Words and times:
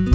Då 0.00 0.06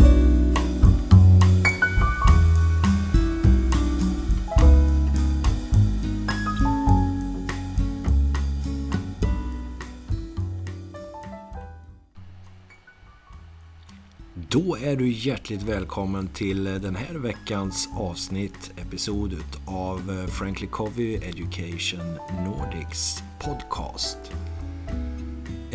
är 14.78 14.96
du 14.96 15.12
hjärtligt 15.12 15.62
välkommen 15.62 16.28
till 16.28 16.64
den 16.64 16.96
här 16.96 17.16
veckans 17.16 17.90
avsnitt, 17.96 18.72
episod 18.78 19.36
av 19.66 20.28
Frankly 20.28 20.68
Covey 20.68 21.16
Education 21.16 22.20
Nordics 22.46 23.24
podcast. 23.40 24.18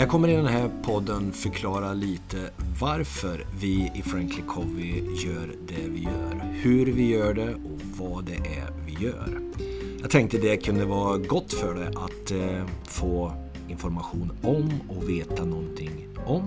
Jag 0.00 0.08
kommer 0.08 0.28
i 0.28 0.36
den 0.36 0.46
här 0.46 0.70
podden 0.82 1.32
förklara 1.32 1.92
lite 1.92 2.50
varför 2.80 3.46
vi 3.60 3.92
i 3.94 4.02
Frankly 4.02 4.42
Covey 4.48 5.02
gör 5.14 5.54
det 5.68 5.88
vi 5.88 6.02
gör, 6.02 6.52
hur 6.52 6.86
vi 6.86 7.08
gör 7.08 7.34
det 7.34 7.54
och 7.54 7.80
vad 7.98 8.24
det 8.24 8.34
är 8.34 8.72
vi 8.86 9.04
gör. 9.04 9.40
Jag 10.00 10.10
tänkte 10.10 10.38
det 10.38 10.56
kunde 10.56 10.84
vara 10.84 11.18
gott 11.18 11.52
för 11.52 11.74
dig 11.74 11.86
att 11.86 12.30
eh, 12.30 12.66
få 12.84 13.32
information 13.68 14.32
om 14.42 14.72
och 14.88 15.08
veta 15.08 15.44
någonting 15.44 16.08
om. 16.26 16.42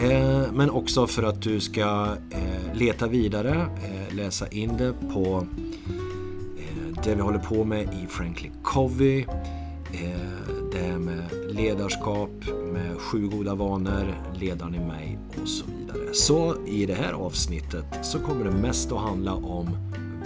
Eh, 0.00 0.52
men 0.52 0.70
också 0.70 1.06
för 1.06 1.22
att 1.22 1.42
du 1.42 1.60
ska 1.60 2.16
eh, 2.30 2.74
leta 2.74 3.06
vidare, 3.06 3.66
eh, 3.84 4.14
läsa 4.14 4.48
in 4.48 4.76
det 4.76 4.94
på 5.12 5.46
eh, 6.58 7.02
det 7.04 7.14
vi 7.14 7.20
håller 7.20 7.38
på 7.38 7.64
med 7.64 7.82
i 7.82 8.06
Frankly 8.08 8.50
Covey. 8.62 9.26
Eh, 9.92 10.53
det 10.74 10.80
här 10.80 10.98
med 10.98 11.24
ledarskap, 11.48 12.30
med 12.72 12.98
sju 12.98 13.28
goda 13.28 13.54
vanor, 13.54 14.14
ledaren 14.40 14.74
i 14.74 14.78
mig 14.78 15.18
och 15.42 15.48
så 15.48 15.64
vidare. 15.66 16.14
Så 16.14 16.66
i 16.66 16.86
det 16.86 16.94
här 16.94 17.12
avsnittet 17.12 17.84
så 18.02 18.18
kommer 18.18 18.44
det 18.44 18.50
mest 18.50 18.92
att 18.92 19.00
handla 19.00 19.34
om 19.34 19.68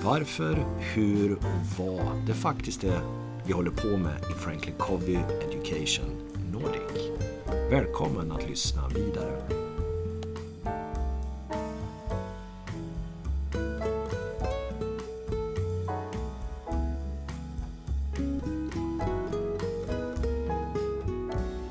varför, 0.05 0.67
hur 0.95 1.33
och 1.33 1.79
vad 1.79 2.27
det 2.27 2.35
faktiskt 2.35 2.85
är 2.85 3.01
vi 3.49 3.55
håller 3.55 3.71
på 3.71 3.87
med 3.87 4.19
i 4.31 4.33
Franklin 4.33 4.75
Covey 4.79 5.17
Education 5.17 6.07
Nordic. 6.53 7.11
Välkommen 7.71 8.33
att 8.33 8.49
lyssna 8.49 8.89
vidare. 8.89 9.58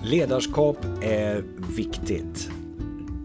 Ledarskap 0.09 0.77
är 1.01 1.43
viktigt. 1.75 2.49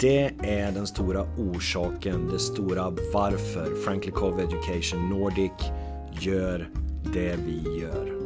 Det 0.00 0.30
är 0.42 0.72
den 0.72 0.86
stora 0.86 1.22
orsaken, 1.38 2.28
det 2.32 2.38
stora 2.38 2.90
varför 3.12 3.84
Frankly 3.84 4.10
Cove 4.10 4.42
Education 4.42 5.08
Nordic 5.08 5.52
gör 6.20 6.68
det 7.12 7.36
vi 7.46 7.80
gör. 7.80 8.18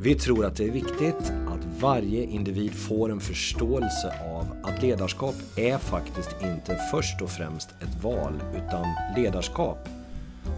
Vi 0.00 0.14
tror 0.14 0.44
att 0.44 0.56
det 0.56 0.64
är 0.64 0.70
viktigt 0.70 1.32
att 1.48 1.80
varje 1.80 2.24
individ 2.24 2.74
får 2.74 3.10
en 3.10 3.20
förståelse 3.20 4.12
av 4.36 4.46
att 4.62 4.82
ledarskap 4.82 5.34
är 5.56 5.78
faktiskt 5.78 6.36
inte 6.42 6.78
först 6.90 7.22
och 7.22 7.30
främst 7.30 7.68
ett 7.70 8.02
val, 8.02 8.42
utan 8.56 8.86
ledarskap, 9.16 9.88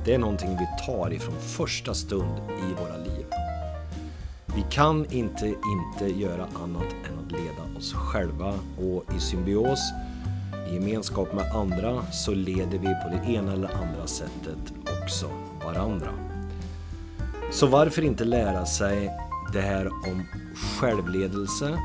det 0.04 0.14
är 0.14 0.18
någonting 0.18 0.50
vi 0.50 0.86
tar 0.86 1.12
ifrån 1.12 1.40
första 1.40 1.94
stund 1.94 2.38
i 2.48 2.82
våra 2.82 2.96
liv. 2.96 3.26
Vi 4.56 4.64
kan 4.70 5.06
inte 5.10 5.46
inte 5.46 6.20
göra 6.20 6.46
annat 6.54 6.94
än 7.08 7.15
att 7.26 7.32
leda 7.32 7.78
oss 7.78 7.92
själva 7.92 8.54
och 8.76 9.14
i 9.16 9.20
symbios, 9.20 9.80
i 10.70 10.74
gemenskap 10.74 11.34
med 11.34 11.52
andra, 11.52 12.02
så 12.12 12.34
leder 12.34 12.78
vi 12.78 12.86
på 12.86 13.08
det 13.12 13.32
ena 13.32 13.52
eller 13.52 13.68
andra 13.68 14.06
sättet 14.06 14.72
också 15.02 15.30
varandra. 15.64 16.08
Så 17.50 17.66
varför 17.66 18.04
inte 18.04 18.24
lära 18.24 18.66
sig 18.66 19.10
det 19.52 19.60
här 19.60 19.86
om 19.86 20.24
självledelse 20.80 21.78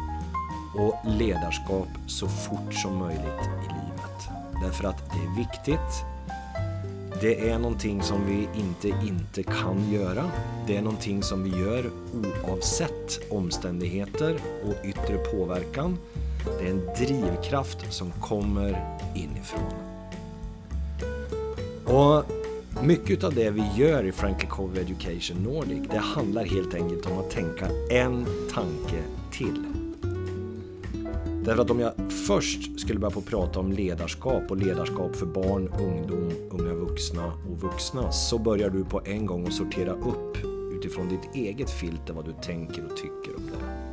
och 0.78 0.96
ledarskap 1.06 1.88
så 2.08 2.28
fort 2.28 2.74
som 2.74 2.98
möjligt 2.98 3.42
i 3.64 3.68
livet? 3.68 4.30
Därför 4.64 4.84
att 4.84 5.12
det 5.12 5.18
är 5.18 5.38
viktigt 5.38 6.11
det 7.22 7.50
är 7.50 7.60
någonting 7.60 8.04
som 8.04 8.26
vi 8.26 8.60
inte 8.60 8.88
inte 8.88 9.44
kan 9.44 9.92
göra. 9.92 10.32
Det 10.68 10.78
är 10.78 10.82
någonting 10.82 11.24
som 11.24 11.44
vi 11.44 11.50
gör 11.50 11.92
oavsett 12.44 13.20
omständigheter 13.30 14.40
och 14.64 14.86
yttre 14.86 15.18
påverkan. 15.18 15.98
Det 16.60 16.68
är 16.68 16.72
en 16.72 16.86
drivkraft 16.98 17.94
som 17.94 18.12
kommer 18.12 19.00
inifrån. 19.16 19.74
Och 21.86 22.24
mycket 22.84 23.24
av 23.24 23.34
det 23.34 23.50
vi 23.50 23.64
gör 23.76 24.04
i 24.04 24.12
Frankly 24.12 24.48
Cove 24.48 24.82
Education 24.82 25.38
Nordic, 25.44 25.90
det 25.92 25.98
handlar 25.98 26.46
helt 26.46 26.74
enkelt 26.74 27.06
om 27.06 27.18
att 27.18 27.30
tänka 27.30 27.68
en 27.90 28.26
tanke 28.54 29.04
till. 29.32 29.81
Därför 31.46 31.62
att 31.62 31.72
om 31.72 31.80
jag 31.80 31.94
först 32.28 32.80
skulle 32.80 33.00
börja 33.00 33.12
på 33.12 33.22
prata 33.22 33.60
om 33.60 33.72
ledarskap 33.72 34.52
och 34.52 34.58
ledarskap 34.58 35.16
för 35.16 35.26
barn, 35.26 35.68
ungdom, 35.80 36.32
unga 36.50 36.74
vuxna 36.74 37.34
och 37.52 37.62
vuxna 37.62 38.12
så 38.12 38.38
börjar 38.38 38.70
du 38.70 38.86
på 38.86 39.02
en 39.06 39.26
gång 39.26 39.48
att 39.48 39.54
sortera 39.54 39.92
upp 39.92 40.38
utifrån 40.74 41.10
ditt 41.10 41.36
eget 41.36 41.70
filter 41.70 42.14
vad 42.14 42.26
du 42.26 42.34
tänker 42.42 42.86
och 42.86 42.98
tycker 42.98 43.36
om 43.38 43.46
det. 43.46 43.92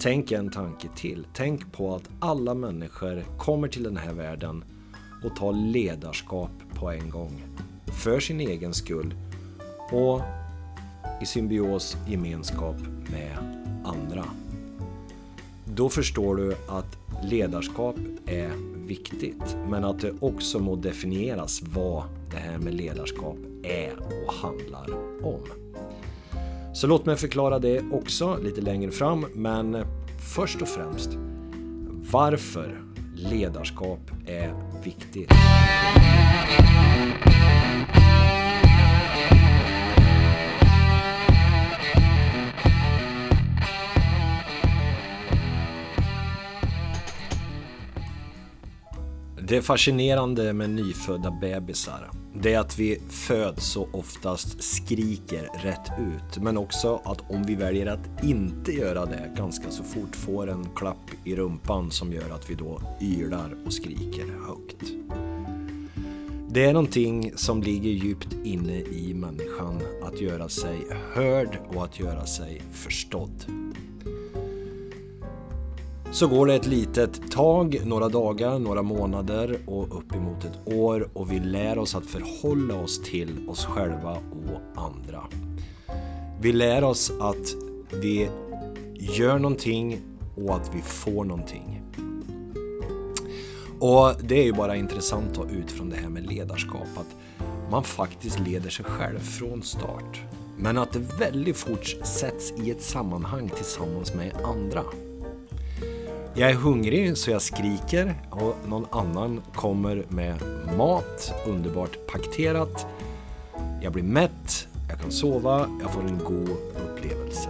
Tänk 0.00 0.32
en 0.32 0.50
tanke 0.50 0.88
till. 0.96 1.26
Tänk 1.34 1.72
på 1.72 1.94
att 1.94 2.10
alla 2.20 2.54
människor 2.54 3.24
kommer 3.38 3.68
till 3.68 3.82
den 3.82 3.96
här 3.96 4.12
världen 4.12 4.64
och 5.24 5.36
tar 5.36 5.52
ledarskap 5.52 6.50
på 6.74 6.90
en 6.90 7.10
gång. 7.10 7.42
För 7.86 8.20
sin 8.20 8.40
egen 8.40 8.74
skull 8.74 9.14
och 9.92 10.20
i 11.22 11.26
symbios 11.26 11.96
gemenskap 12.08 12.76
med 13.10 13.38
andra. 13.84 14.24
Då 15.74 15.88
förstår 15.88 16.36
du 16.36 16.54
att 16.68 16.98
ledarskap 17.24 17.96
är 18.26 18.50
viktigt, 18.86 19.56
men 19.68 19.84
att 19.84 20.00
det 20.00 20.12
också 20.20 20.58
må 20.58 20.76
definieras 20.76 21.62
vad 21.62 22.04
det 22.30 22.36
här 22.36 22.58
med 22.58 22.74
ledarskap 22.74 23.36
är 23.62 23.92
och 23.96 24.32
handlar 24.32 24.86
om. 25.22 25.40
Så 26.74 26.86
låt 26.86 27.06
mig 27.06 27.16
förklara 27.16 27.58
det 27.58 27.82
också 27.92 28.38
lite 28.42 28.60
längre 28.60 28.90
fram, 28.90 29.26
men 29.34 29.84
först 30.34 30.62
och 30.62 30.68
främst 30.68 31.10
varför 32.12 32.82
ledarskap 33.14 34.10
är 34.26 34.54
viktigt. 34.84 35.30
Det 49.50 49.56
är 49.56 49.62
fascinerande 49.62 50.52
med 50.52 50.70
nyfödda 50.70 51.30
bebisar. 51.30 52.10
Det 52.34 52.54
är 52.54 52.58
att 52.58 52.78
vi 52.78 52.98
föds 53.08 53.66
så 53.66 53.88
oftast 53.92 54.62
skriker 54.62 55.48
rätt 55.62 55.90
ut. 55.98 56.42
Men 56.42 56.58
också 56.58 57.00
att 57.04 57.30
om 57.30 57.42
vi 57.42 57.54
väljer 57.54 57.86
att 57.86 58.24
inte 58.24 58.72
göra 58.72 59.06
det 59.06 59.30
ganska 59.36 59.70
så 59.70 59.82
fort 59.84 60.16
får 60.16 60.50
en 60.50 60.68
klapp 60.76 61.10
i 61.24 61.36
rumpan 61.36 61.90
som 61.90 62.12
gör 62.12 62.30
att 62.30 62.50
vi 62.50 62.54
då 62.54 62.82
ylar 63.00 63.56
och 63.66 63.72
skriker 63.72 64.26
högt. 64.46 64.92
Det 66.48 66.64
är 66.64 66.72
någonting 66.72 67.32
som 67.36 67.62
ligger 67.62 67.90
djupt 67.90 68.36
inne 68.44 68.80
i 68.80 69.14
människan 69.14 69.80
att 70.02 70.20
göra 70.20 70.48
sig 70.48 70.86
hörd 71.14 71.58
och 71.74 71.84
att 71.84 72.00
göra 72.00 72.26
sig 72.26 72.62
förstådd. 72.72 73.69
Så 76.12 76.26
går 76.26 76.46
det 76.46 76.54
ett 76.54 76.66
litet 76.66 77.30
tag, 77.30 77.80
några 77.84 78.08
dagar, 78.08 78.58
några 78.58 78.82
månader 78.82 79.58
och 79.66 79.98
uppemot 79.98 80.44
ett 80.44 80.74
år 80.74 81.08
och 81.12 81.32
vi 81.32 81.40
lär 81.40 81.78
oss 81.78 81.94
att 81.94 82.06
förhålla 82.06 82.74
oss 82.74 83.02
till 83.02 83.48
oss 83.48 83.64
själva 83.64 84.12
och 84.12 84.82
andra. 84.82 85.22
Vi 86.40 86.52
lär 86.52 86.84
oss 86.84 87.12
att 87.20 87.54
vi 88.02 88.28
gör 88.94 89.38
någonting 89.38 90.00
och 90.36 90.54
att 90.54 90.74
vi 90.74 90.82
får 90.82 91.24
någonting. 91.24 91.82
Och 93.78 94.12
det 94.22 94.38
är 94.38 94.44
ju 94.44 94.52
bara 94.52 94.76
intressant 94.76 95.38
att 95.38 95.52
utifrån 95.52 95.90
det 95.90 95.96
här 95.96 96.08
med 96.08 96.26
ledarskap 96.26 96.88
att 96.96 97.16
man 97.70 97.84
faktiskt 97.84 98.40
leder 98.40 98.70
sig 98.70 98.84
själv 98.84 99.18
från 99.18 99.62
start. 99.62 100.20
Men 100.56 100.78
att 100.78 100.92
det 100.92 101.18
väldigt 101.18 101.56
fort 101.56 101.96
sätts 102.02 102.52
i 102.64 102.70
ett 102.70 102.82
sammanhang 102.82 103.50
tillsammans 103.56 104.14
med 104.14 104.32
andra. 104.44 104.84
Jag 106.34 106.50
är 106.50 106.54
hungrig 106.54 107.16
så 107.16 107.30
jag 107.30 107.42
skriker 107.42 108.14
och 108.30 108.56
någon 108.68 108.86
annan 108.90 109.40
kommer 109.54 110.04
med 110.08 110.36
mat, 110.76 111.34
underbart 111.46 112.06
paketerat. 112.12 112.86
Jag 113.82 113.92
blir 113.92 114.02
mätt, 114.02 114.68
jag 114.88 115.00
kan 115.00 115.10
sova, 115.10 115.68
jag 115.82 115.92
får 115.92 116.00
en 116.00 116.18
god 116.18 116.50
upplevelse. 116.84 117.48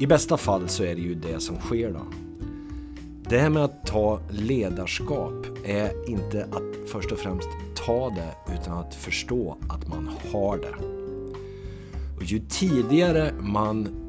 I 0.00 0.06
bästa 0.06 0.36
fall 0.36 0.68
så 0.68 0.84
är 0.84 0.94
det 0.94 1.00
ju 1.00 1.14
det 1.14 1.40
som 1.40 1.56
sker 1.56 1.90
då. 1.90 2.00
Det 3.30 3.38
här 3.38 3.50
med 3.50 3.64
att 3.64 3.86
ta 3.86 4.20
ledarskap 4.30 5.46
är 5.64 6.10
inte 6.10 6.44
att 6.44 6.90
först 6.90 7.12
och 7.12 7.18
främst 7.18 7.48
ta 7.86 8.10
det 8.10 8.54
utan 8.54 8.78
att 8.78 8.94
förstå 8.94 9.56
att 9.68 9.88
man 9.88 10.10
har 10.32 10.56
det. 10.56 10.74
Och 12.16 12.24
ju 12.24 12.38
tidigare 12.48 13.32
man 13.40 14.03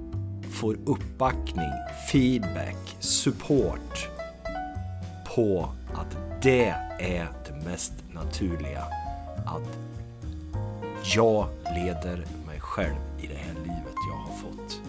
får 0.55 0.77
uppbackning, 0.85 1.71
feedback, 2.11 2.95
support 2.99 4.09
på 5.35 5.69
att 5.93 6.17
det 6.41 6.75
är 6.99 7.27
det 7.45 7.65
mest 7.65 7.93
naturliga. 8.13 8.83
Att 9.45 9.77
jag 11.15 11.47
leder 11.75 12.25
mig 12.47 12.59
själv 12.59 12.95
i 13.19 13.27
det 13.27 13.35
här 13.35 13.53
livet 13.53 13.95
jag 14.09 14.17
har 14.17 14.37
fått. 14.37 14.81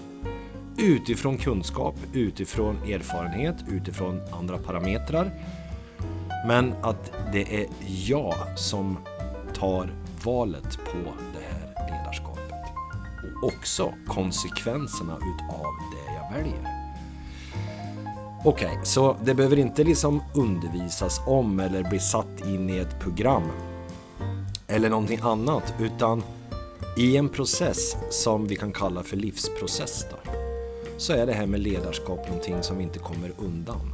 Utifrån 0.79 1.39
kunskap, 1.39 1.95
utifrån 2.13 2.77
erfarenhet, 2.77 3.57
utifrån 3.69 4.21
andra 4.33 4.59
parametrar. 4.59 5.31
Men 6.47 6.75
att 6.83 7.13
det 7.33 7.63
är 7.63 7.67
jag 8.07 8.35
som 8.57 8.99
tar 9.55 9.89
valet 10.25 10.79
på 10.93 11.13
också 13.43 13.95
konsekvenserna 14.07 15.17
utav 15.17 15.67
det 15.93 16.15
jag 16.15 16.39
väljer. 16.39 16.87
Okej, 18.45 18.67
okay, 18.67 18.85
så 18.85 19.17
det 19.25 19.35
behöver 19.35 19.59
inte 19.59 19.85
liksom 19.85 20.23
undervisas 20.35 21.21
om 21.27 21.61
eller 21.61 21.91
bli 21.91 21.99
satt 21.99 22.47
in 22.47 22.71
i 22.71 22.79
ett 22.79 23.01
program 23.01 23.43
eller 24.67 24.91
någonting 24.91 25.21
annat 25.23 25.75
utan 25.81 26.23
i 26.97 27.17
en 27.17 27.29
process 27.29 27.97
som 28.11 28.47
vi 28.47 28.57
kan 28.57 28.73
kalla 28.73 29.03
för 29.03 29.17
livsprocess 29.17 30.07
då, 30.11 30.17
så 30.97 31.13
är 31.13 31.27
det 31.27 31.33
här 31.33 31.47
med 31.47 31.61
ledarskap 31.61 32.29
någonting 32.29 32.63
som 32.63 32.79
vi 32.79 32.83
inte 32.83 32.99
kommer 32.99 33.33
undan. 33.39 33.93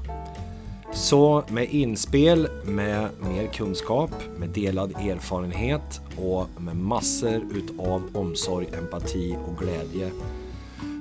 Så 0.94 1.44
med 1.48 1.68
inspel, 1.70 2.48
med 2.64 3.08
mer 3.20 3.46
kunskap, 3.46 4.10
med 4.38 4.48
delad 4.48 4.90
erfarenhet 4.90 6.00
och 6.16 6.62
med 6.62 6.76
massor 6.76 7.42
utav 7.54 8.02
omsorg, 8.14 8.66
empati 8.78 9.36
och 9.46 9.58
glädje 9.58 10.10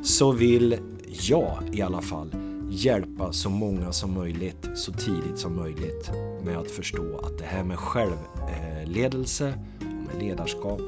så 0.04 0.32
vill 0.32 0.78
jag 1.08 1.58
i 1.72 1.82
alla 1.82 2.02
fall 2.02 2.36
hjälpa 2.70 3.34
så 3.34 3.50
många 3.50 3.92
som 3.92 4.14
möjligt 4.14 4.70
så 4.76 4.92
tidigt 4.92 5.38
som 5.38 5.56
möjligt 5.56 6.12
med 6.44 6.58
att 6.58 6.72
förstå 6.72 7.18
att 7.24 7.38
det 7.38 7.46
här 7.46 7.64
med 7.64 7.80
självledelse 7.80 9.54
och 9.80 10.14
med 10.14 10.24
ledarskap 10.24 10.82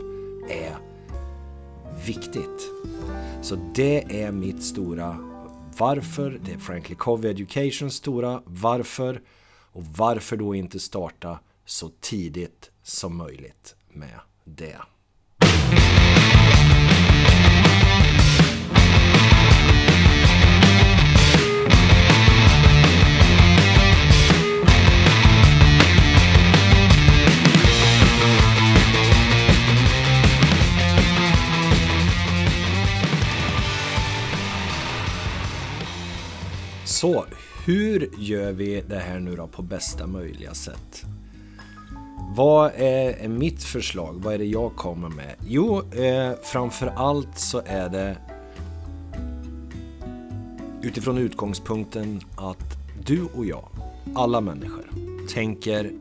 är 0.49 0.77
viktigt. 2.05 2.69
Så 3.41 3.57
det 3.75 4.23
är 4.23 4.31
mitt 4.31 4.63
stora 4.63 5.32
varför, 5.77 6.39
det 6.45 6.51
är 6.51 6.57
Frankly 6.57 6.95
Covey 6.95 7.31
Educations 7.31 7.93
stora 7.95 8.41
varför 8.45 9.21
och 9.71 9.83
varför 9.83 10.37
då 10.37 10.55
inte 10.55 10.79
starta 10.79 11.39
så 11.65 11.89
tidigt 11.99 12.71
som 12.83 13.17
möjligt 13.17 13.75
med 13.89 14.19
det. 14.43 14.77
Så, 37.03 37.25
hur 37.65 38.09
gör 38.17 38.51
vi 38.51 38.81
det 38.81 38.99
här 38.99 39.19
nu 39.19 39.35
då 39.35 39.47
på 39.47 39.61
bästa 39.61 40.07
möjliga 40.07 40.53
sätt? 40.53 41.03
Vad 42.35 42.71
är, 42.75 43.27
mitt 43.27 43.63
förslag? 43.63 44.21
Vad 44.23 44.33
är 44.33 44.37
det 44.37 44.45
jag 44.45 44.75
kommer 44.75 45.09
med? 45.09 45.35
Jo, 45.47 45.81
eh, 45.91 46.31
framför 46.43 46.87
allt 46.87 47.37
så 47.39 47.61
är 47.65 47.89
det 47.89 48.17
utifrån 50.81 51.17
utgångspunkten 51.17 52.21
att 52.35 52.77
du 53.05 53.27
och 53.35 53.45
jag, 53.45 53.69
alla 54.15 54.41
människor, 54.41 54.89
tänker 55.33 55.91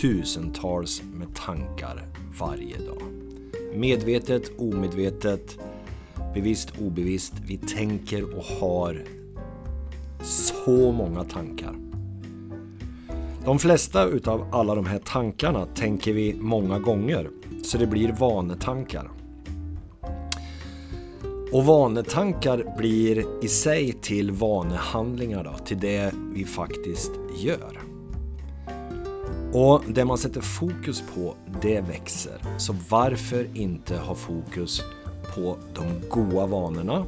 tusentals 0.00 1.02
med 1.02 1.34
tankar 1.34 2.06
varje 2.38 2.78
dag. 2.78 3.02
Medvetet, 3.74 4.58
omedvetet, 4.58 5.58
bevisst, 6.34 6.72
obevisst. 6.80 7.34
Vi 7.46 7.58
tänker 7.58 8.36
och 8.36 8.44
har 8.44 9.21
så 10.22 10.92
många 10.92 11.24
tankar. 11.24 11.74
De 13.44 13.58
flesta 13.58 14.04
utav 14.04 14.46
alla 14.52 14.74
de 14.74 14.86
här 14.86 14.98
tankarna 14.98 15.66
tänker 15.66 16.12
vi 16.12 16.34
många 16.34 16.78
gånger, 16.78 17.30
så 17.62 17.78
det 17.78 17.86
blir 17.86 18.12
vanetankar. 18.12 19.10
Och 21.52 21.64
vanetankar 21.64 22.74
blir 22.78 23.44
i 23.44 23.48
sig 23.48 23.92
till 23.92 24.30
vanehandlingar 24.30 25.44
då, 25.44 25.64
till 25.64 25.78
det 25.80 26.14
vi 26.34 26.44
faktiskt 26.44 27.12
gör. 27.38 27.80
Och 29.52 29.82
det 29.88 30.04
man 30.04 30.18
sätter 30.18 30.40
fokus 30.40 31.02
på, 31.14 31.34
det 31.62 31.80
växer. 31.80 32.42
Så 32.58 32.74
varför 32.88 33.48
inte 33.54 33.96
ha 33.96 34.14
fokus 34.14 34.82
på 35.34 35.56
de 35.74 36.08
goda 36.08 36.46
vanorna? 36.46 37.06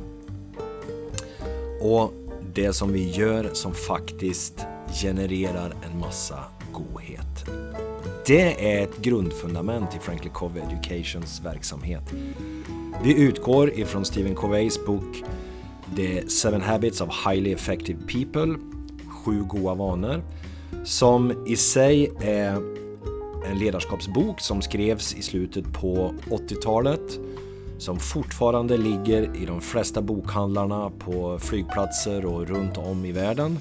Och 1.80 2.12
det 2.54 2.72
som 2.72 2.92
vi 2.92 3.10
gör 3.10 3.50
som 3.52 3.74
faktiskt 3.74 4.66
genererar 5.02 5.74
en 5.84 5.98
massa 5.98 6.44
godhet. 6.72 7.44
Det 8.26 8.74
är 8.74 8.84
ett 8.84 8.96
grundfundament 8.98 9.96
i 9.96 9.98
Frankly 9.98 10.30
Covey 10.30 10.62
Educations 10.62 11.40
verksamhet. 11.44 12.02
Vi 13.02 13.22
utgår 13.22 13.70
ifrån 13.70 14.04
Stephen 14.04 14.34
Coveys 14.34 14.86
bok 14.86 15.24
The 15.96 16.28
Seven 16.28 16.60
Habits 16.60 17.00
of 17.00 17.26
Highly 17.26 17.52
Effective 17.52 17.98
People, 18.12 18.56
Sju 19.08 19.44
goda 19.44 19.74
vanor, 19.74 20.22
som 20.84 21.46
i 21.46 21.56
sig 21.56 22.10
är 22.20 22.54
en 23.46 23.58
ledarskapsbok 23.58 24.40
som 24.40 24.62
skrevs 24.62 25.14
i 25.14 25.22
slutet 25.22 25.72
på 25.72 26.14
80-talet 26.30 27.20
som 27.78 27.98
fortfarande 27.98 28.76
ligger 28.76 29.36
i 29.36 29.46
de 29.46 29.60
flesta 29.60 30.02
bokhandlarna 30.02 30.90
på 30.98 31.38
flygplatser 31.38 32.26
och 32.26 32.48
runt 32.48 32.78
om 32.78 33.04
i 33.04 33.12
världen. 33.12 33.58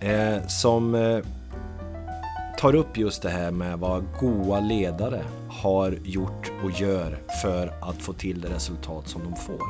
Eh, 0.00 0.46
som 0.46 0.94
eh, 0.94 1.18
tar 2.58 2.74
upp 2.74 2.98
just 2.98 3.22
det 3.22 3.30
här 3.30 3.50
med 3.50 3.78
vad 3.78 4.04
goa 4.20 4.60
ledare 4.60 5.24
har 5.48 5.98
gjort 6.04 6.52
och 6.64 6.80
gör 6.80 7.22
för 7.42 7.72
att 7.80 8.02
få 8.02 8.12
till 8.12 8.40
det 8.40 8.48
resultat 8.48 9.08
som 9.08 9.22
de 9.24 9.36
får. 9.36 9.60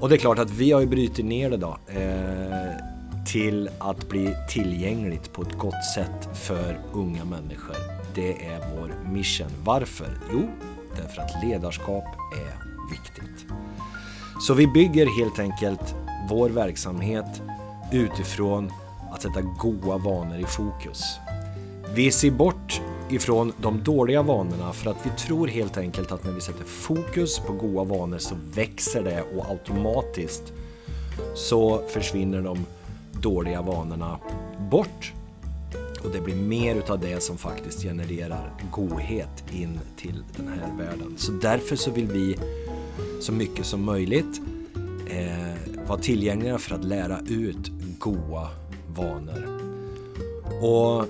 Och 0.00 0.08
det 0.08 0.14
är 0.14 0.18
klart 0.18 0.38
att 0.38 0.50
vi 0.50 0.72
har 0.72 0.80
ju 0.80 0.86
brutit 0.86 1.24
ner 1.24 1.50
det 1.50 1.56
då 1.56 1.78
eh, 1.86 2.96
till 3.26 3.70
att 3.78 4.08
bli 4.08 4.36
tillgängligt 4.48 5.32
på 5.32 5.42
ett 5.42 5.58
gott 5.58 5.84
sätt 5.94 6.28
för 6.34 6.80
unga 6.92 7.24
människor. 7.24 7.76
Det 8.14 8.46
är 8.46 8.60
vår 8.76 9.10
mission. 9.12 9.50
Varför? 9.64 10.18
Jo, 10.32 10.48
därför 10.96 11.22
att 11.22 11.44
ledarskap 11.44 12.04
är 12.32 12.66
viktigt. 12.90 13.46
Så 14.40 14.54
vi 14.54 14.66
bygger 14.66 15.06
helt 15.18 15.38
enkelt 15.38 15.94
vår 16.28 16.48
verksamhet 16.48 17.42
utifrån 17.92 18.72
att 19.12 19.22
sätta 19.22 19.40
goda 19.40 19.96
vanor 19.96 20.38
i 20.38 20.44
fokus. 20.44 21.18
Vi 21.94 22.10
ser 22.10 22.30
bort 22.30 22.80
ifrån 23.08 23.52
de 23.62 23.82
dåliga 23.82 24.22
vanorna 24.22 24.72
för 24.72 24.90
att 24.90 25.06
vi 25.06 25.10
tror 25.10 25.48
helt 25.48 25.76
enkelt 25.76 26.12
att 26.12 26.24
när 26.24 26.32
vi 26.32 26.40
sätter 26.40 26.64
fokus 26.64 27.38
på 27.38 27.52
goda 27.52 27.84
vanor 27.84 28.18
så 28.18 28.34
växer 28.54 29.02
det 29.02 29.22
och 29.22 29.50
automatiskt 29.50 30.52
så 31.34 31.82
försvinner 31.88 32.42
de 32.42 32.66
dåliga 33.12 33.62
vanorna 33.62 34.18
bort 34.70 35.12
och 36.06 36.12
det 36.12 36.20
blir 36.20 36.36
mer 36.36 36.74
utav 36.74 37.00
det 37.00 37.22
som 37.22 37.38
faktiskt 37.38 37.82
genererar 37.82 38.52
godhet 38.70 39.44
in 39.52 39.80
till 39.96 40.24
den 40.36 40.48
här 40.48 40.76
världen. 40.78 41.14
Så 41.16 41.32
därför 41.32 41.76
så 41.76 41.90
vill 41.90 42.06
vi 42.06 42.36
så 43.20 43.32
mycket 43.32 43.66
som 43.66 43.84
möjligt 43.84 44.40
eh, 45.10 45.86
vara 45.88 45.98
tillgängliga 45.98 46.58
för 46.58 46.74
att 46.74 46.84
lära 46.84 47.20
ut 47.20 47.70
goa 47.98 48.48
vanor. 48.96 49.60
Och 50.62 51.06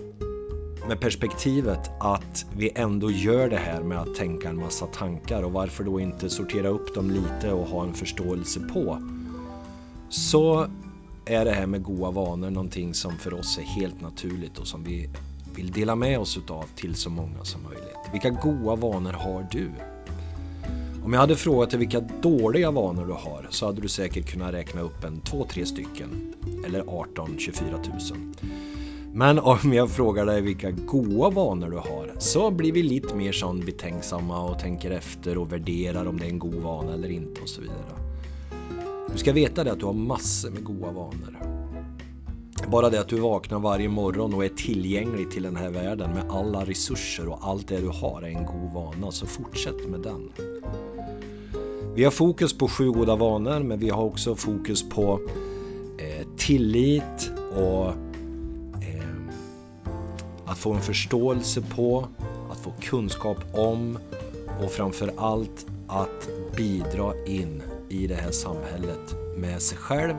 med 0.89 1.01
perspektivet 1.01 1.91
att 2.01 2.47
vi 2.57 2.71
ändå 2.75 3.11
gör 3.11 3.49
det 3.49 3.57
här 3.57 3.83
med 3.83 4.01
att 4.01 4.15
tänka 4.15 4.49
en 4.49 4.57
massa 4.57 4.87
tankar 4.87 5.43
och 5.43 5.53
varför 5.53 5.85
då 5.85 6.01
inte 6.01 6.31
sortera 6.31 6.69
upp 6.69 6.95
dem 6.95 7.11
lite 7.11 7.53
och 7.53 7.67
ha 7.67 7.85
en 7.85 7.95
förståelse 7.95 8.61
på. 8.61 9.03
Så 10.09 10.67
är 11.27 11.45
det 11.45 11.51
här 11.51 11.67
med 11.67 11.83
goda 11.83 12.11
vanor 12.11 12.51
någonting 12.51 12.95
som 12.95 13.19
för 13.19 13.35
oss 13.35 13.59
är 13.59 13.63
helt 13.63 14.01
naturligt 14.01 14.59
och 14.59 14.67
som 14.67 14.85
vi 14.85 15.09
vill 15.55 15.73
dela 15.73 15.95
med 15.95 16.19
oss 16.19 16.37
utav 16.37 16.65
till 16.77 16.95
så 16.95 17.11
många 17.11 17.45
som 17.45 17.63
möjligt. 17.63 17.97
Vilka 18.13 18.31
goda 18.31 18.77
vanor 18.77 19.13
har 19.13 19.47
du? 19.51 19.71
Om 21.05 21.13
jag 21.13 21.21
hade 21.21 21.37
frågat 21.37 21.71
dig 21.71 21.79
vilka 21.79 22.01
dåliga 22.01 22.71
vanor 22.71 23.07
du 23.07 23.13
har 23.13 23.47
så 23.51 23.67
hade 23.67 23.81
du 23.81 23.89
säkert 23.89 24.31
kunnat 24.33 24.55
räkna 24.55 24.81
upp 24.81 25.05
en 25.05 25.21
2-3 25.21 25.65
stycken. 25.65 26.35
Eller 26.67 26.83
18-24 26.83 28.13
000. 28.13 28.35
Men 29.13 29.39
om 29.39 29.73
jag 29.73 29.91
frågar 29.91 30.27
dig 30.27 30.41
vilka 30.41 30.71
goda 30.71 31.31
vanor 31.31 31.71
du 31.71 31.77
har 31.77 32.13
så 32.19 32.51
blir 32.51 32.73
vi 32.73 32.83
lite 32.83 33.15
mer 33.15 33.33
sån 33.33 33.61
betänksamma 33.61 34.43
och 34.43 34.59
tänker 34.59 34.91
efter 34.91 35.39
och 35.39 35.53
värderar 35.53 36.07
om 36.07 36.19
det 36.19 36.27
är 36.27 36.31
en 36.31 36.39
god 36.39 36.55
vana 36.55 36.95
eller 36.95 37.11
inte 37.11 37.41
och 37.41 37.49
så 37.49 37.61
vidare. 37.61 38.06
Du 39.17 39.21
ska 39.21 39.33
veta 39.33 39.65
det 39.65 39.73
att 39.73 39.81
du 39.81 39.87
har 39.87 39.93
massor 39.93 40.51
med 40.51 40.65
goda 40.65 40.91
vanor. 40.93 41.37
Bara 42.69 42.91
det 42.91 43.01
att 43.01 43.09
du 43.09 43.17
vaknar 43.17 43.59
varje 43.59 43.89
morgon 43.89 44.35
och 44.35 44.45
är 44.45 44.49
tillgänglig 44.49 45.31
till 45.31 45.43
den 45.43 45.57
här 45.57 45.71
världen 45.71 46.11
med 46.11 46.31
alla 46.31 46.65
resurser 46.65 47.29
och 47.29 47.39
allt 47.43 47.69
det 47.69 47.81
du 47.81 47.89
har 47.89 48.23
är 48.23 48.27
en 48.27 48.47
god 48.47 48.73
vana, 48.75 49.11
så 49.11 49.27
fortsätt 49.27 49.89
med 49.89 50.01
den. 50.01 50.33
Vi 51.95 52.05
har 52.05 52.11
fokus 52.11 52.59
på 52.59 52.69
sju 52.69 52.91
goda 52.91 53.17
vanor, 53.17 53.61
men 53.61 53.79
vi 53.79 53.91
har 53.91 54.03
också 54.03 54.35
fokus 54.35 54.89
på 54.89 55.21
eh, 55.99 56.27
tillit 56.37 57.31
och 57.57 57.89
eh, 58.83 59.09
att 60.47 60.59
få 60.59 60.73
en 60.73 60.83
förståelse 60.83 61.63
på, 61.63 62.09
att 62.51 62.59
få 62.59 62.73
kunskap 62.81 63.39
om 63.55 63.99
och 64.65 64.71
framför 64.71 65.13
allt 65.17 65.67
att 65.87 66.29
bidra 66.57 67.13
in 67.27 67.63
i 67.89 68.07
det 68.07 68.15
här 68.15 68.31
samhället 68.31 69.15
med 69.37 69.63
sig 69.63 69.79
själv, 69.79 70.15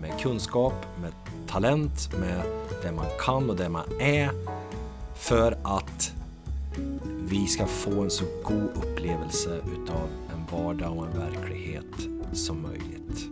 med 0.00 0.20
kunskap, 0.20 0.74
med 1.00 1.12
talent, 1.48 2.18
med 2.18 2.42
det 2.82 2.92
man 2.92 3.06
kan 3.20 3.50
och 3.50 3.56
det 3.56 3.68
man 3.68 3.84
är 4.00 4.30
för 5.14 5.58
att 5.62 6.12
vi 7.28 7.46
ska 7.46 7.66
få 7.66 8.02
en 8.02 8.10
så 8.10 8.24
god 8.44 8.68
upplevelse 8.74 9.56
utav 9.56 10.08
en 10.34 10.58
vardag 10.58 10.98
och 10.98 11.06
en 11.06 11.18
verklighet 11.18 12.08
som 12.32 12.62
möjligt. 12.62 13.28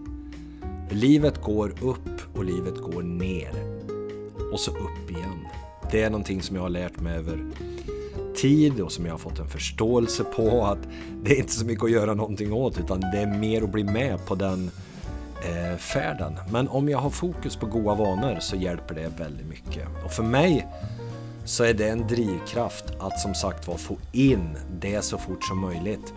Livet 0.90 1.42
går 1.42 1.68
upp 1.82 2.36
och 2.36 2.44
livet 2.44 2.76
går 2.76 3.02
ner 3.02 3.80
och 4.52 4.60
så 4.60 4.70
upp 4.70 5.10
igen. 5.10 5.46
Det 5.92 6.02
är 6.02 6.10
någonting 6.10 6.42
som 6.42 6.56
jag 6.56 6.62
har 6.62 6.70
lärt 6.70 7.00
mig 7.00 7.16
över 7.16 7.50
tid 8.40 8.80
och 8.80 8.92
som 8.92 9.06
jag 9.06 9.12
har 9.12 9.18
fått 9.18 9.38
en 9.38 9.48
förståelse 9.48 10.24
på 10.24 10.64
att 10.64 10.88
det 11.22 11.32
är 11.32 11.38
inte 11.38 11.52
så 11.52 11.66
mycket 11.66 11.84
att 11.84 11.90
göra 11.90 12.14
någonting 12.14 12.52
åt 12.52 12.78
utan 12.78 13.00
det 13.00 13.18
är 13.18 13.26
mer 13.26 13.62
att 13.62 13.72
bli 13.72 13.84
med 13.84 14.26
på 14.26 14.34
den 14.34 14.70
eh, 15.44 15.76
färden. 15.76 16.36
Men 16.52 16.68
om 16.68 16.88
jag 16.88 16.98
har 16.98 17.10
fokus 17.10 17.56
på 17.56 17.66
goda 17.66 17.94
vanor 17.94 18.36
så 18.40 18.56
hjälper 18.56 18.94
det 18.94 19.12
väldigt 19.18 19.46
mycket. 19.46 19.88
Och 20.04 20.12
för 20.12 20.22
mig 20.22 20.66
så 21.44 21.64
är 21.64 21.74
det 21.74 21.88
en 21.88 22.06
drivkraft 22.06 22.84
att 22.98 23.20
som 23.20 23.34
sagt 23.34 23.68
var 23.68 23.76
få 23.76 23.96
in 24.12 24.56
det 24.80 25.04
så 25.04 25.18
fort 25.18 25.44
som 25.44 25.58
möjligt 25.58 26.14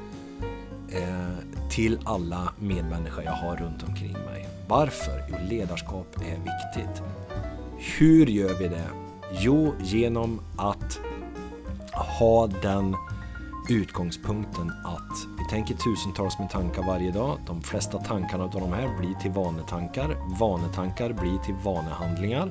eh, 0.91 1.69
till 1.69 1.99
alla 2.03 2.53
medmänniskor 2.59 3.23
jag 3.23 3.31
har 3.31 3.55
runt 3.55 3.83
omkring 3.83 4.13
mig. 4.13 4.49
Varför? 4.67 5.23
Jo, 5.29 5.35
ledarskap 5.49 6.15
är 6.17 6.37
viktigt. 6.37 7.03
Hur 7.77 8.25
gör 8.25 8.53
vi 8.53 8.67
det? 8.67 8.87
Jo, 9.39 9.73
genom 9.81 10.39
att 10.57 10.99
ha 11.95 12.47
den 12.47 12.95
utgångspunkten 13.69 14.71
att 14.83 15.27
vi 15.37 15.49
tänker 15.49 15.75
tusentals 15.75 16.39
med 16.39 16.49
tankar 16.49 16.83
varje 16.83 17.11
dag. 17.11 17.37
De 17.47 17.61
flesta 17.61 17.97
tankarna 17.97 18.43
av 18.43 18.51
de 18.51 18.73
här 18.73 18.97
blir 18.99 19.13
till 19.13 19.31
vanetankar. 19.31 20.17
Vanetankar 20.39 21.13
blir 21.13 21.37
till 21.37 21.55
vanehandlingar. 21.63 22.49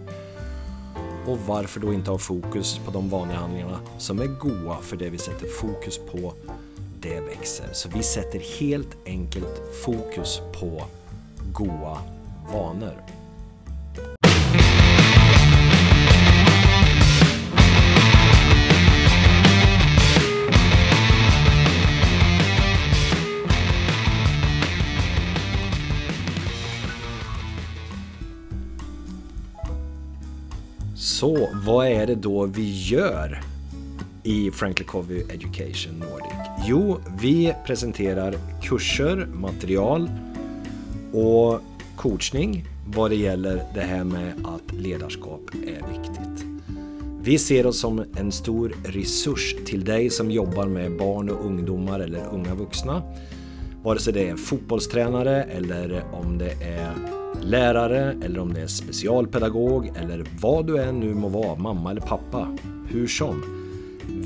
Och 1.26 1.38
varför 1.46 1.80
då 1.80 1.92
inte 1.92 2.10
ha 2.10 2.18
fokus 2.18 2.78
på 2.78 2.90
de 2.90 3.08
vanehandlingarna 3.08 3.78
som 3.98 4.20
är 4.20 4.26
goa 4.26 4.76
för 4.76 4.96
det 4.96 5.10
vi 5.10 5.18
sätter 5.18 5.46
fokus 5.46 5.98
på, 5.98 6.32
det 7.00 7.20
växer. 7.20 7.68
Så 7.72 7.88
vi 7.88 8.02
sätter 8.02 8.60
helt 8.60 8.96
enkelt 9.06 9.62
fokus 9.84 10.40
på 10.60 10.82
goa 11.52 11.98
vanor. 12.52 13.21
Så 31.22 31.48
vad 31.66 31.86
är 31.86 32.06
det 32.06 32.14
då 32.14 32.46
vi 32.46 32.70
gör 32.88 33.40
i 34.22 34.50
Frankly 34.50 34.84
Covey 34.84 35.20
Education 35.20 35.98
Nordic? 35.98 36.32
Jo, 36.66 36.98
vi 37.20 37.54
presenterar 37.66 38.34
kurser, 38.62 39.26
material 39.34 40.10
och 41.12 41.60
coachning 41.96 42.64
vad 42.86 43.10
det 43.10 43.16
gäller 43.16 43.62
det 43.74 43.80
här 43.80 44.04
med 44.04 44.32
att 44.44 44.74
ledarskap 44.74 45.40
är 45.54 45.92
viktigt. 45.92 46.46
Vi 47.22 47.38
ser 47.38 47.66
oss 47.66 47.80
som 47.80 48.04
en 48.16 48.32
stor 48.32 48.74
resurs 48.84 49.56
till 49.66 49.84
dig 49.84 50.10
som 50.10 50.30
jobbar 50.30 50.66
med 50.66 50.98
barn 50.98 51.30
och 51.30 51.46
ungdomar 51.46 52.00
eller 52.00 52.26
unga 52.32 52.54
vuxna. 52.54 53.02
Vare 53.82 53.98
sig 53.98 54.12
det 54.12 54.28
är 54.28 54.36
fotbollstränare 54.36 55.42
eller 55.42 56.04
om 56.12 56.38
det 56.38 56.52
är 56.62 57.21
lärare 57.42 58.16
eller 58.24 58.40
om 58.40 58.54
det 58.54 58.60
är 58.60 58.66
specialpedagog 58.66 59.92
eller 59.96 60.26
vad 60.40 60.66
du 60.66 60.82
än 60.82 61.00
nu 61.00 61.14
må 61.14 61.28
vara, 61.28 61.56
mamma 61.56 61.90
eller 61.90 62.00
pappa, 62.00 62.58
hur 62.88 63.06
som. 63.06 63.42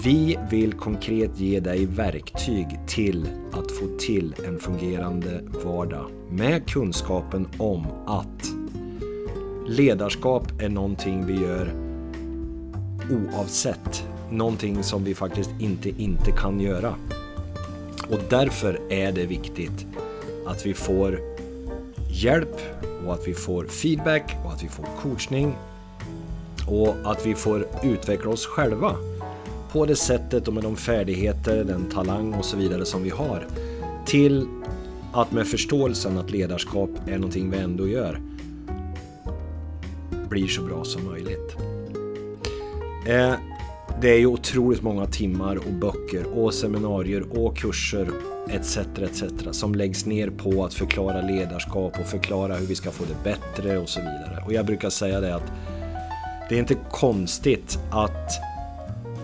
Vi 0.05 0.39
vill 0.51 0.73
konkret 0.73 1.41
ge 1.41 1.61
dig 1.61 1.87
verktyg 1.87 2.67
till 2.87 3.29
att 3.53 3.73
få 3.73 3.87
till 3.99 4.35
en 4.47 4.59
fungerande 4.59 5.41
vardag 5.65 6.07
med 6.31 6.69
kunskapen 6.69 7.49
om 7.59 7.87
att 8.07 8.53
ledarskap 9.69 10.63
är 10.63 10.69
någonting 10.69 11.27
vi 11.27 11.41
gör 11.41 11.73
oavsett. 13.11 14.09
Någonting 14.31 14.83
som 14.83 15.05
vi 15.05 15.15
faktiskt 15.15 15.51
inte 15.61 15.89
inte 15.89 16.31
kan 16.31 16.61
göra. 16.61 16.95
Och 18.11 18.21
därför 18.31 18.81
är 18.93 19.13
det 19.13 19.27
viktigt 19.27 19.87
att 20.47 20.67
vi 20.67 20.75
får 20.75 21.21
hjälp 22.11 22.61
och 23.05 23.15
att 23.15 23.29
vi 23.29 23.35
får 23.35 23.65
feedback 23.65 24.37
och 24.45 24.53
att 24.53 24.65
vi 24.65 24.69
får 24.69 24.85
coachning 25.03 25.57
och 26.69 26.97
att 27.05 27.27
vi 27.27 27.35
får 27.35 27.67
utveckla 27.83 28.31
oss 28.31 28.47
själva 28.47 28.97
på 29.73 29.87
det 29.87 29.97
sättet 29.97 30.49
och 30.49 30.55
med 30.55 30.63
de 30.63 30.77
färdigheter, 30.77 31.65
den 31.65 31.91
talang 31.91 32.35
och 32.35 32.45
så 32.45 32.57
vidare 32.57 32.85
som 32.85 33.03
vi 33.03 33.11
har 33.11 33.47
till 34.07 34.47
att 35.13 35.33
med 35.33 35.47
förståelsen 35.47 36.19
att 36.19 36.31
ledarskap 36.31 36.91
är 37.07 37.19
någonting 37.19 37.51
vi 37.51 37.59
ändå 37.59 37.89
gör 37.89 38.21
blir 40.29 40.47
så 40.47 40.63
bra 40.63 40.85
som 40.85 41.07
möjligt. 41.07 41.57
Eh, 43.07 43.35
det 44.01 44.11
är 44.11 44.19
ju 44.19 44.27
otroligt 44.27 44.83
många 44.83 45.07
timmar 45.07 45.57
och 45.57 45.73
böcker 45.73 46.39
och 46.39 46.55
seminarier 46.55 47.39
och 47.39 47.57
kurser 47.57 48.09
etc. 48.51 48.77
etc. 48.77 49.23
som 49.51 49.75
läggs 49.75 50.07
ner 50.07 50.31
på 50.31 50.65
att 50.65 50.75
förklara 50.75 51.21
ledarskap 51.21 52.01
och 52.01 52.07
förklara 52.07 52.57
hur 52.57 52.67
vi 52.67 52.75
ska 52.75 52.91
få 52.91 53.05
det 53.05 53.25
bättre 53.25 53.79
och 53.79 53.89
så 53.89 54.01
vidare. 54.01 54.43
Och 54.47 54.53
jag 54.53 54.67
brukar 54.67 54.91
säga 54.91 55.21
det 55.21 55.35
att 55.35 55.53
det 56.49 56.55
är 56.55 56.59
inte 56.59 56.77
konstigt 56.91 57.79
att 57.91 58.31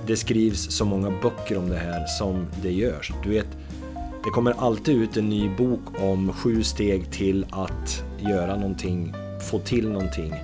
det 0.07 0.17
skrivs 0.17 0.71
så 0.71 0.85
många 0.85 1.11
böcker 1.23 1.59
om 1.59 1.69
det 1.69 1.77
här 1.77 2.07
som 2.07 2.47
det 2.63 2.73
görs. 2.73 3.13
Du 3.25 3.31
vet, 3.31 3.47
det 4.25 4.31
kommer 4.31 4.55
alltid 4.59 4.97
ut 4.97 5.17
en 5.17 5.29
ny 5.29 5.49
bok 5.57 5.81
om 6.01 6.33
sju 6.33 6.63
steg 6.63 7.11
till 7.11 7.47
att 7.51 8.05
göra 8.19 8.57
någonting, 8.57 9.15
få 9.51 9.59
till 9.59 9.89
någonting. 9.89 10.35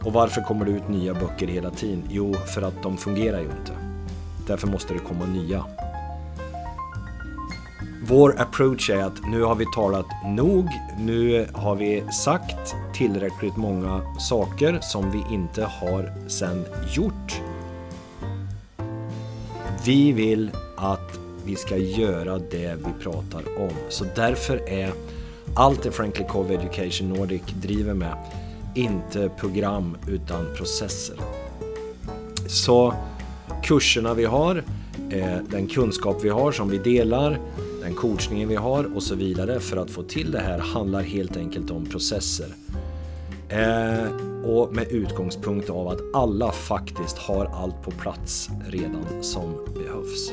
Och 0.00 0.12
varför 0.12 0.42
kommer 0.42 0.64
det 0.64 0.70
ut 0.70 0.88
nya 0.88 1.14
böcker 1.14 1.46
hela 1.46 1.70
tiden? 1.70 2.02
Jo, 2.10 2.34
för 2.34 2.62
att 2.62 2.82
de 2.82 2.96
fungerar 2.96 3.38
ju 3.38 3.44
inte. 3.44 3.72
Därför 4.46 4.66
måste 4.66 4.94
det 4.94 5.00
komma 5.00 5.26
nya. 5.26 5.64
Vår 8.10 8.40
approach 8.40 8.90
är 8.90 9.02
att 9.02 9.26
nu 9.30 9.42
har 9.42 9.54
vi 9.54 9.64
talat 9.74 10.06
nog, 10.26 10.68
nu 10.98 11.46
har 11.52 11.76
vi 11.76 12.04
sagt 12.24 12.74
tillräckligt 12.94 13.56
många 13.56 14.00
saker 14.20 14.78
som 14.82 15.10
vi 15.10 15.34
inte 15.34 15.62
har 15.62 16.12
sen 16.28 16.64
gjort. 16.94 17.40
Vi 19.84 20.12
vill 20.12 20.50
att 20.76 21.18
vi 21.44 21.56
ska 21.56 21.76
göra 21.76 22.38
det 22.38 22.74
vi 22.74 23.02
pratar 23.02 23.42
om. 23.58 23.70
Så 23.88 24.04
därför 24.16 24.68
är 24.68 24.92
allt 25.54 25.82
det 25.82 25.90
Frankly 25.90 26.24
Cove 26.24 26.54
Education 26.54 27.08
Nordic 27.08 27.42
driver 27.62 27.94
med 27.94 28.16
inte 28.74 29.28
program 29.28 29.96
utan 30.06 30.54
processer. 30.56 31.16
Så 32.46 32.94
kurserna 33.62 34.14
vi 34.14 34.24
har, 34.24 34.64
eh, 35.10 35.38
den 35.50 35.66
kunskap 35.66 36.16
vi 36.22 36.28
har 36.28 36.52
som 36.52 36.68
vi 36.68 36.78
delar, 36.78 37.38
den 37.80 37.94
coachningen 37.94 38.48
vi 38.48 38.56
har 38.56 38.96
och 38.96 39.02
så 39.02 39.14
vidare 39.14 39.60
för 39.60 39.76
att 39.76 39.90
få 39.90 40.02
till 40.02 40.30
det 40.30 40.40
här 40.40 40.58
handlar 40.58 41.02
helt 41.02 41.36
enkelt 41.36 41.70
om 41.70 41.86
processer. 41.86 42.54
Eh, 43.48 44.12
och 44.44 44.74
med 44.74 44.88
utgångspunkt 44.90 45.70
av 45.70 45.88
att 45.88 46.00
alla 46.14 46.52
faktiskt 46.52 47.18
har 47.18 47.44
allt 47.46 47.82
på 47.82 47.90
plats 47.90 48.50
redan 48.68 49.22
som 49.22 49.64
behövs. 49.74 50.32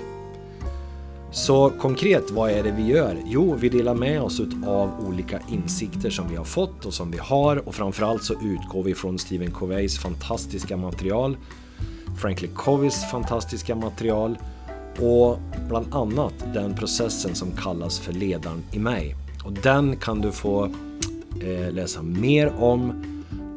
Så 1.32 1.70
konkret, 1.70 2.32
vad 2.32 2.52
är 2.52 2.64
det 2.64 2.72
vi 2.72 2.84
gör? 2.84 3.18
Jo, 3.26 3.56
vi 3.60 3.70
delar 3.70 3.94
med 3.94 4.22
oss 4.22 4.42
av 4.66 5.08
olika 5.08 5.40
insikter 5.50 6.10
som 6.10 6.30
vi 6.30 6.36
har 6.36 6.44
fått 6.44 6.86
och 6.86 6.94
som 6.94 7.12
vi 7.12 7.18
har 7.18 7.68
och 7.68 7.76
framförallt 7.76 8.24
så 8.24 8.34
utgår 8.34 8.84
vi 8.84 8.96
från 8.96 9.20
Stephen 9.20 9.52
Coveys 9.52 10.00
fantastiska 10.00 10.78
material, 10.78 11.38
Frankly 12.22 12.48
Coveys 12.48 13.12
fantastiska 13.12 13.76
material 13.76 14.38
och 15.00 15.40
bland 15.68 15.96
annat 15.96 16.34
den 16.54 16.76
processen 16.76 17.36
som 17.36 17.52
kallas 17.52 18.00
för 18.00 18.14
ledaren 18.14 18.64
i 18.72 18.80
mig. 18.80 19.16
Och 19.46 19.54
den 19.54 19.98
kan 19.98 20.22
du 20.22 20.32
få 20.32 20.66
eh, 21.42 21.72
läsa 21.72 22.02
mer 22.02 22.54
om, 22.60 23.04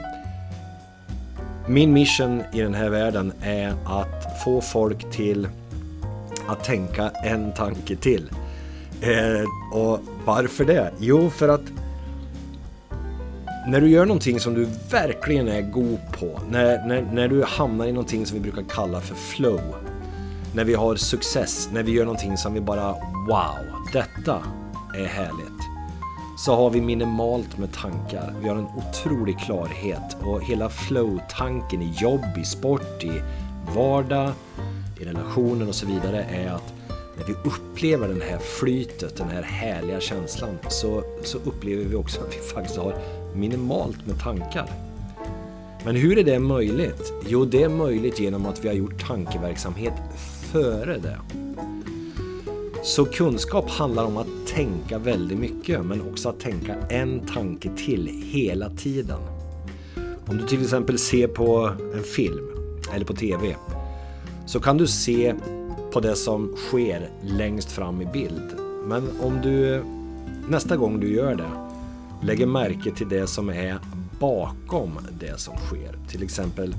min 1.68 1.92
mission 1.92 2.42
i 2.52 2.60
den 2.60 2.74
här 2.74 2.90
världen 2.90 3.32
är 3.40 3.74
att 3.84 4.42
få 4.44 4.60
folk 4.60 5.10
till 5.10 5.48
att 6.48 6.64
tänka 6.64 7.10
en 7.10 7.52
tanke 7.52 7.96
till. 7.96 8.30
Eh, 9.00 9.78
och 9.78 10.00
varför 10.24 10.64
det? 10.64 10.92
Jo, 10.98 11.30
för 11.30 11.48
att 11.48 11.62
när 13.66 13.80
du 13.80 13.88
gör 13.88 14.06
någonting 14.06 14.40
som 14.40 14.54
du 14.54 14.68
verkligen 14.90 15.48
är 15.48 15.62
god 15.62 15.98
på, 16.20 16.40
när, 16.50 16.86
när, 16.86 17.02
när 17.02 17.28
du 17.28 17.44
hamnar 17.44 17.86
i 17.86 17.92
någonting 17.92 18.26
som 18.26 18.34
vi 18.34 18.50
brukar 18.50 18.62
kalla 18.68 19.00
för 19.00 19.14
flow, 19.14 19.60
när 20.54 20.64
vi 20.64 20.74
har 20.74 20.96
success, 20.96 21.68
när 21.72 21.82
vi 21.82 21.92
gör 21.92 22.04
någonting 22.04 22.36
som 22.36 22.54
vi 22.54 22.60
bara 22.60 22.92
wow, 23.28 23.56
detta 23.92 24.42
är 24.96 25.06
härligt. 25.06 25.60
Så 26.36 26.56
har 26.56 26.70
vi 26.70 26.80
minimalt 26.80 27.58
med 27.58 27.72
tankar. 27.72 28.34
Vi 28.42 28.48
har 28.48 28.56
en 28.56 28.66
otrolig 28.66 29.38
klarhet 29.38 30.16
och 30.22 30.42
hela 30.42 30.68
flow-tanken 30.68 31.82
i 31.82 31.92
jobb, 31.96 32.24
i 32.38 32.44
sport, 32.44 33.04
i 33.04 33.22
vardag, 33.74 34.32
i 35.00 35.04
relationen 35.04 35.68
och 35.68 35.74
så 35.74 35.86
vidare 35.86 36.22
är 36.22 36.50
att 36.50 36.74
när 37.16 37.24
vi 37.24 37.32
upplever 37.32 38.08
det 38.08 38.24
här 38.24 38.38
flytet, 38.38 39.16
den 39.16 39.28
här 39.28 39.42
härliga 39.42 40.00
känslan 40.00 40.58
så, 40.68 41.04
så 41.22 41.38
upplever 41.38 41.84
vi 41.84 41.94
också 41.94 42.20
att 42.20 42.36
vi 42.36 42.38
faktiskt 42.38 42.76
har 42.78 42.94
minimalt 43.34 44.06
med 44.06 44.20
tankar. 44.20 44.66
Men 45.84 45.96
hur 45.96 46.18
är 46.18 46.24
det 46.24 46.38
möjligt? 46.38 47.12
Jo, 47.26 47.44
det 47.44 47.62
är 47.62 47.68
möjligt 47.68 48.20
genom 48.20 48.46
att 48.46 48.64
vi 48.64 48.68
har 48.68 48.74
gjort 48.74 49.06
tankeverksamhet 49.06 49.94
före 50.52 50.98
det. 50.98 51.18
Så 52.82 53.04
kunskap 53.04 53.70
handlar 53.70 54.04
om 54.04 54.16
att 54.16 54.46
tänka 54.46 54.98
väldigt 54.98 55.38
mycket 55.38 55.84
men 55.84 56.02
också 56.12 56.28
att 56.28 56.40
tänka 56.40 56.74
en 56.90 57.26
tanke 57.26 57.70
till 57.76 58.22
hela 58.24 58.70
tiden. 58.70 59.18
Om 60.26 60.36
du 60.36 60.46
till 60.46 60.62
exempel 60.62 60.98
ser 60.98 61.26
på 61.26 61.72
en 61.94 62.02
film 62.02 62.48
eller 62.94 63.04
på 63.04 63.14
TV 63.14 63.56
så 64.46 64.60
kan 64.60 64.76
du 64.76 64.86
se 64.86 65.34
på 65.92 66.00
det 66.00 66.16
som 66.16 66.56
sker 66.56 67.10
längst 67.22 67.72
fram 67.72 68.02
i 68.02 68.06
bild. 68.06 68.56
Men 68.84 69.08
om 69.20 69.40
du 69.42 69.84
nästa 70.48 70.76
gång 70.76 71.00
du 71.00 71.14
gör 71.14 71.34
det 71.34 71.50
lägger 72.26 72.46
märke 72.46 72.90
till 72.90 73.08
det 73.08 73.26
som 73.26 73.48
är 73.48 73.78
bakom 74.20 74.98
det 75.20 75.40
som 75.40 75.56
sker. 75.56 75.98
Till 76.08 76.22
exempel 76.22 76.74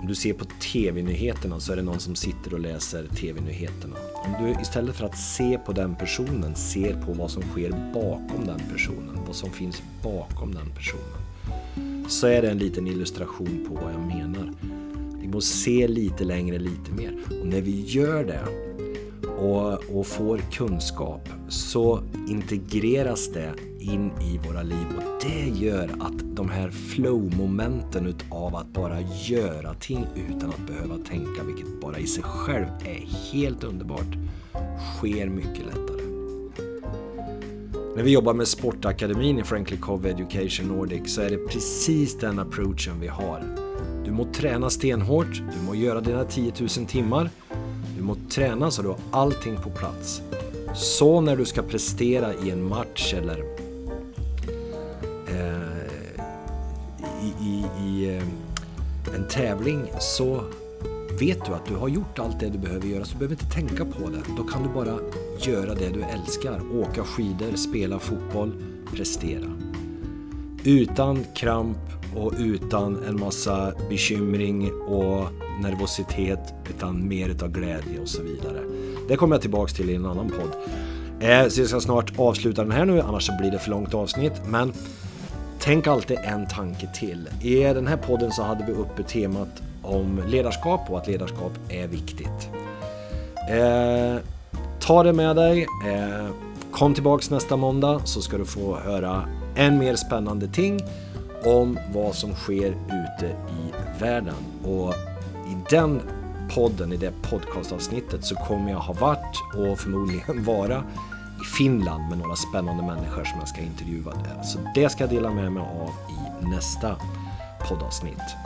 om 0.00 0.06
du 0.06 0.14
ser 0.14 0.32
på 0.32 0.44
TV-nyheterna 0.44 1.60
så 1.60 1.72
är 1.72 1.76
det 1.76 1.82
någon 1.82 2.00
som 2.00 2.14
sitter 2.14 2.54
och 2.54 2.60
läser 2.60 3.06
TV-nyheterna. 3.06 3.96
Om 4.14 4.44
du 4.44 4.60
istället 4.60 4.96
för 4.96 5.06
att 5.06 5.18
se 5.18 5.58
på 5.58 5.72
den 5.72 5.96
personen 5.96 6.54
ser 6.54 7.02
på 7.02 7.12
vad 7.12 7.30
som 7.30 7.42
sker 7.42 7.70
bakom 7.94 8.46
den 8.46 8.60
personen, 8.72 9.18
vad 9.26 9.36
som 9.36 9.50
finns 9.50 9.82
bakom 10.02 10.54
den 10.54 10.70
personen. 10.74 12.06
Så 12.08 12.26
är 12.26 12.42
det 12.42 12.50
en 12.50 12.58
liten 12.58 12.86
illustration 12.86 13.66
på 13.68 13.74
vad 13.74 13.92
jag 13.92 14.16
menar. 14.16 14.52
Vi 15.26 15.32
måste 15.32 15.56
se 15.56 15.88
lite 15.88 16.24
längre, 16.24 16.58
lite 16.58 16.92
mer. 16.92 17.16
Och 17.40 17.46
när 17.46 17.60
vi 17.60 17.80
gör 17.80 18.24
det 18.24 18.44
och, 19.28 19.98
och 19.98 20.06
får 20.06 20.38
kunskap 20.38 21.28
så 21.48 22.02
integreras 22.28 23.32
det 23.32 23.54
in 23.80 24.10
i 24.20 24.38
våra 24.48 24.62
liv 24.62 24.86
och 24.96 25.22
det 25.22 25.64
gör 25.64 25.90
att 26.00 26.36
de 26.36 26.50
här 26.50 26.70
flow-momenten 26.70 28.06
utav 28.06 28.56
att 28.56 28.72
bara 28.72 29.00
göra 29.00 29.74
ting 29.74 30.06
utan 30.28 30.48
att 30.48 30.66
behöva 30.66 30.96
tänka, 30.96 31.44
vilket 31.46 31.80
bara 31.80 31.98
i 31.98 32.06
sig 32.06 32.22
själv 32.22 32.66
är 32.84 33.06
helt 33.32 33.64
underbart, 33.64 34.16
sker 34.96 35.28
mycket 35.28 35.66
lättare. 35.66 36.02
När 37.96 38.02
vi 38.02 38.10
jobbar 38.10 38.34
med 38.34 38.48
Sportakademin 38.48 39.38
i 39.38 39.44
Frankly 39.44 39.76
Cove 39.76 40.10
Education 40.10 40.68
Nordic 40.68 41.14
så 41.14 41.20
är 41.20 41.30
det 41.30 41.38
precis 41.38 42.18
den 42.18 42.38
approachen 42.38 43.00
vi 43.00 43.08
har. 43.08 43.55
Du 44.04 44.12
må 44.12 44.24
träna 44.24 44.70
stenhårt, 44.70 45.42
du 45.58 45.66
må 45.66 45.74
göra 45.74 46.00
dina 46.00 46.24
10 46.24 46.52
000 46.60 46.68
timmar, 46.68 47.30
du 47.96 48.02
må 48.02 48.16
träna 48.30 48.70
så 48.70 48.82
du 48.82 48.88
har 48.88 48.98
allting 49.10 49.56
på 49.56 49.70
plats. 49.70 50.22
Så 50.74 51.20
när 51.20 51.36
du 51.36 51.44
ska 51.44 51.62
prestera 51.62 52.34
i 52.34 52.50
en 52.50 52.68
match 52.68 53.14
eller 53.14 53.44
eh, 55.28 55.76
i, 57.40 57.64
i 57.80 58.16
eh, 58.16 58.22
en 59.14 59.28
tävling 59.28 59.90
så 60.00 60.40
vet 61.20 61.44
du 61.44 61.52
att 61.52 61.66
du 61.66 61.74
har 61.74 61.88
gjort 61.88 62.18
allt 62.18 62.40
det 62.40 62.48
du 62.48 62.58
behöver 62.58 62.86
göra 62.86 63.04
så 63.04 63.12
du 63.12 63.18
behöver 63.18 63.34
inte 63.34 63.54
tänka 63.54 63.84
på 63.84 64.10
det. 64.10 64.22
Då 64.36 64.44
kan 64.44 64.62
du 64.62 64.68
bara 64.68 64.98
göra 65.38 65.74
det 65.74 65.88
du 65.88 66.02
älskar. 66.02 66.60
Åka 66.80 67.04
skidor, 67.04 67.56
spela 67.56 67.98
fotboll, 67.98 68.52
prestera. 68.94 69.52
Utan 70.64 71.24
kramp 71.34 71.78
och 72.14 72.32
utan 72.38 73.02
en 73.08 73.20
massa 73.20 73.72
bekymring 73.88 74.72
och 74.72 75.28
nervositet 75.62 76.54
utan 76.70 77.08
mer 77.08 77.28
utav 77.28 77.48
glädje 77.48 78.00
och 78.02 78.08
så 78.08 78.22
vidare. 78.22 78.60
Det 79.08 79.16
kommer 79.16 79.34
jag 79.34 79.42
tillbaks 79.42 79.72
till 79.72 79.90
i 79.90 79.94
en 79.94 80.06
annan 80.06 80.28
podd. 80.28 80.50
Eh, 81.20 81.48
så 81.48 81.60
jag 81.60 81.68
ska 81.68 81.80
snart 81.80 82.18
avsluta 82.18 82.62
den 82.62 82.72
här 82.72 82.84
nu 82.84 83.00
annars 83.00 83.30
blir 83.40 83.50
det 83.50 83.58
för 83.58 83.70
långt 83.70 83.94
avsnitt 83.94 84.42
men 84.46 84.72
Tänk 85.68 85.86
alltid 85.86 86.18
en 86.24 86.46
tanke 86.46 86.88
till. 86.94 87.28
I 87.42 87.62
den 87.62 87.86
här 87.86 87.96
podden 87.96 88.32
så 88.32 88.42
hade 88.42 88.64
vi 88.64 88.72
uppe 88.72 89.02
temat 89.02 89.62
om 89.82 90.22
ledarskap 90.26 90.90
och 90.90 90.98
att 90.98 91.06
ledarskap 91.06 91.52
är 91.68 91.86
viktigt. 91.86 92.50
Eh, 93.50 94.22
ta 94.80 95.02
det 95.02 95.12
med 95.12 95.36
dig. 95.36 95.62
Eh, 95.62 96.26
kom 96.70 96.94
tillbaks 96.94 97.30
nästa 97.30 97.56
måndag 97.56 98.00
så 98.04 98.22
ska 98.22 98.38
du 98.38 98.44
få 98.44 98.76
höra 98.76 99.28
än 99.56 99.78
mer 99.78 99.96
spännande 99.96 100.48
ting 100.48 100.80
om 101.46 101.78
vad 101.94 102.14
som 102.14 102.34
sker 102.34 102.68
ute 102.70 103.36
i 103.48 103.72
världen. 104.00 104.34
Och 104.64 104.94
i 105.46 105.56
den 105.70 106.00
podden, 106.54 106.92
i 106.92 106.96
det 106.96 107.12
podcastavsnittet 107.22 108.24
så 108.24 108.34
kommer 108.34 108.70
jag 108.70 108.78
ha 108.78 108.94
varit 108.94 109.36
och 109.56 109.78
förmodligen 109.78 110.44
vara 110.44 110.84
i 111.42 111.44
Finland 111.58 112.08
med 112.08 112.18
några 112.18 112.36
spännande 112.36 112.82
människor 112.82 113.24
som 113.24 113.38
jag 113.38 113.48
ska 113.48 113.60
intervjua 113.60 114.12
där. 114.12 114.42
Så 114.42 114.58
det 114.74 114.88
ska 114.88 115.04
jag 115.04 115.10
dela 115.10 115.30
med 115.30 115.52
mig 115.52 115.62
av 115.62 115.90
i 115.90 116.46
nästa 116.46 116.96
poddavsnitt. 117.68 118.36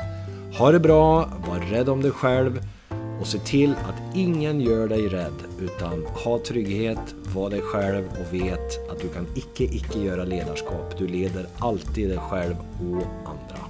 Ha 0.58 0.72
det 0.72 0.80
bra, 0.80 1.28
var 1.48 1.58
rädd 1.58 1.88
om 1.88 2.02
dig 2.02 2.10
själv 2.10 2.60
och 3.20 3.26
se 3.26 3.38
till 3.38 3.70
att 3.70 4.16
ingen 4.16 4.60
gör 4.60 4.88
dig 4.88 5.08
rädd 5.08 5.34
utan 5.60 6.06
ha 6.06 6.38
trygghet, 6.38 7.14
var 7.34 7.50
dig 7.50 7.60
själv 7.60 8.04
och 8.04 8.34
vet 8.34 8.90
att 8.90 9.00
du 9.00 9.08
kan 9.08 9.26
icke, 9.34 9.64
icke 9.64 9.98
göra 9.98 10.24
ledarskap. 10.24 10.98
Du 10.98 11.06
leder 11.06 11.46
alltid 11.58 12.08
dig 12.08 12.18
själv 12.18 12.56
och 12.80 13.30
andra. 13.30 13.64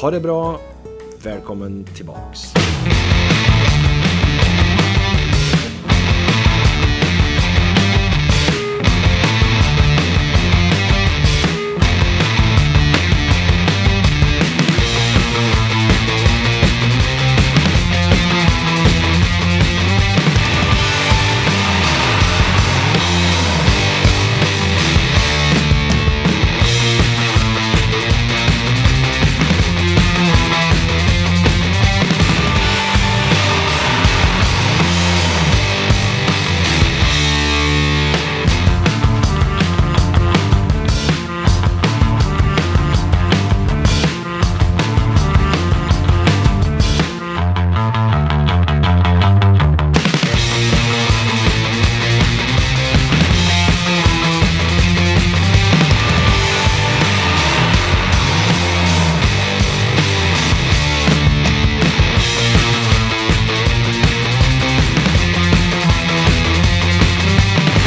Ha 0.00 0.10
det 0.10 0.20
bra, 0.20 0.60
välkommen 1.22 1.84
tillbaks. 1.84 2.54